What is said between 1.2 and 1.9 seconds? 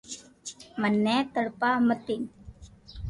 تڙپاو